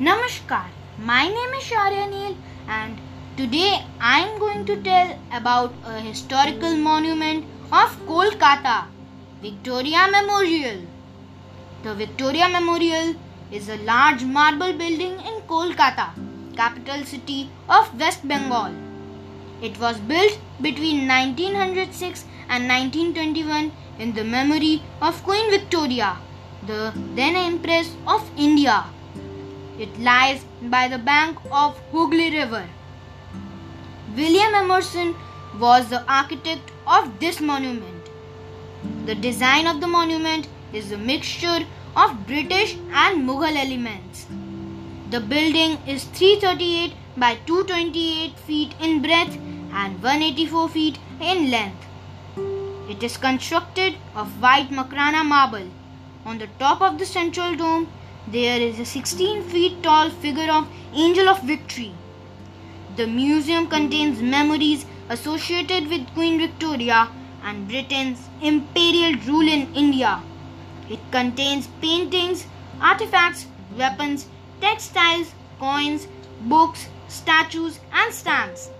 Namaskar, 0.00 0.64
my 0.98 1.28
name 1.28 1.54
is 1.56 1.64
Sharya 1.64 2.08
Neil 2.10 2.34
and 2.66 2.98
today 3.36 3.84
I 4.00 4.20
am 4.20 4.38
going 4.38 4.64
to 4.64 4.82
tell 4.82 5.18
about 5.30 5.74
a 5.84 6.00
historical 6.00 6.74
monument 6.74 7.44
of 7.70 7.98
Kolkata, 8.06 8.86
Victoria 9.42 10.08
Memorial. 10.10 10.78
The 11.82 11.94
Victoria 11.94 12.48
Memorial 12.48 13.14
is 13.52 13.68
a 13.68 13.76
large 13.88 14.24
marble 14.24 14.72
building 14.72 15.20
in 15.20 15.42
Kolkata, 15.46 16.14
capital 16.56 17.04
city 17.04 17.50
of 17.68 18.00
West 18.00 18.26
Bengal. 18.26 18.72
It 19.60 19.78
was 19.78 19.98
built 19.98 20.38
between 20.62 21.06
1906 21.08 22.24
and 22.48 22.66
1921 22.66 23.70
in 23.98 24.14
the 24.14 24.24
memory 24.24 24.80
of 25.02 25.22
Queen 25.24 25.50
Victoria, 25.50 26.16
the 26.66 26.94
then 27.14 27.36
Empress 27.36 27.94
of 28.06 28.26
India. 28.38 28.86
It 29.84 29.98
lies 29.98 30.44
by 30.72 30.88
the 30.88 30.98
bank 30.98 31.38
of 31.50 31.78
Hooghly 31.90 32.30
River. 32.32 32.68
William 34.14 34.54
Emerson 34.54 35.14
was 35.58 35.88
the 35.88 36.02
architect 36.16 36.70
of 36.86 37.18
this 37.18 37.40
monument. 37.40 38.10
The 39.06 39.14
design 39.14 39.66
of 39.66 39.80
the 39.80 39.86
monument 39.86 40.48
is 40.74 40.92
a 40.92 40.98
mixture 40.98 41.60
of 41.96 42.26
British 42.26 42.74
and 43.04 43.26
Mughal 43.26 43.56
elements. 43.56 44.26
The 45.08 45.20
building 45.20 45.78
is 45.86 46.04
338 46.04 46.92
by 47.16 47.36
228 47.46 48.38
feet 48.40 48.74
in 48.80 49.00
breadth 49.00 49.38
and 49.72 50.02
184 50.02 50.68
feet 50.68 50.98
in 51.20 51.50
length. 51.50 51.86
It 52.90 53.02
is 53.02 53.16
constructed 53.16 53.96
of 54.14 54.42
white 54.42 54.68
Makrana 54.68 55.24
marble. 55.24 55.70
On 56.26 56.36
the 56.36 56.48
top 56.58 56.82
of 56.82 56.98
the 56.98 57.06
central 57.06 57.56
dome 57.56 57.88
there 58.28 58.60
is 58.60 58.78
a 58.78 58.84
16 58.84 59.42
feet 59.44 59.82
tall 59.82 60.10
figure 60.10 60.50
of 60.50 60.68
Angel 60.92 61.28
of 61.28 61.42
Victory. 61.42 61.92
The 62.96 63.06
museum 63.06 63.66
contains 63.66 64.20
memories 64.20 64.84
associated 65.08 65.88
with 65.88 66.12
Queen 66.14 66.38
Victoria 66.38 67.08
and 67.42 67.66
Britain's 67.68 68.28
imperial 68.42 69.14
rule 69.26 69.48
in 69.48 69.72
India. 69.74 70.22
It 70.88 71.00
contains 71.10 71.68
paintings, 71.80 72.46
artifacts, 72.80 73.46
weapons, 73.76 74.26
textiles, 74.60 75.32
coins, 75.58 76.06
books, 76.42 76.88
statues, 77.08 77.80
and 77.92 78.12
stamps. 78.12 78.70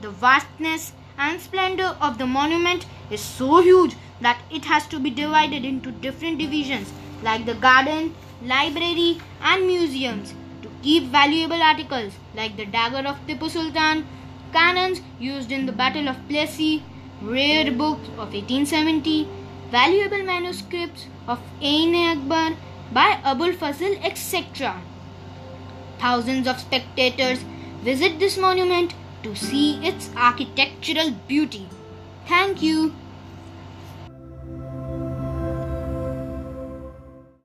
The 0.00 0.10
vastness 0.10 0.92
and 1.18 1.40
splendor 1.40 1.96
of 2.00 2.18
the 2.18 2.26
monument 2.26 2.86
is 3.10 3.20
so 3.20 3.60
huge 3.60 3.94
that 4.20 4.38
it 4.50 4.64
has 4.64 4.86
to 4.88 4.98
be 4.98 5.10
divided 5.10 5.64
into 5.64 5.90
different 5.90 6.38
divisions 6.38 6.92
like 7.22 7.46
the 7.46 7.54
garden, 7.54 8.14
library, 8.42 9.20
and 9.42 9.66
museums 9.66 10.34
to 10.62 10.70
keep 10.82 11.04
valuable 11.04 11.62
articles 11.62 12.12
like 12.34 12.56
the 12.56 12.66
dagger 12.66 13.06
of 13.08 13.26
Tipu 13.26 13.50
Sultan, 13.50 14.06
cannons 14.52 15.00
used 15.18 15.52
in 15.52 15.66
the 15.66 15.72
Battle 15.72 16.08
of 16.08 16.16
Plassey, 16.28 16.82
rare 17.22 17.70
books 17.70 18.08
of 18.08 18.32
1870, 18.32 19.28
valuable 19.70 20.22
manuscripts 20.22 21.06
of 21.26 21.40
Ain 21.60 21.94
Akbar 21.94 22.56
by 22.92 23.18
Abul 23.24 23.52
Fazl, 23.52 23.98
etc. 24.04 24.80
Thousands 25.98 26.46
of 26.46 26.60
spectators 26.60 27.38
visit 27.82 28.18
this 28.18 28.36
monument 28.36 28.94
to 29.22 29.34
see 29.34 29.84
its 29.86 30.10
architectural 30.16 31.10
beauty. 31.28 31.66
Thank 32.26 32.62
you. 32.62 32.94